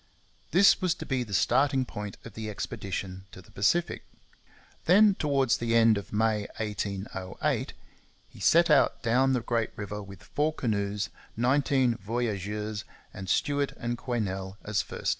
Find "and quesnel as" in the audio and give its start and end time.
13.77-14.81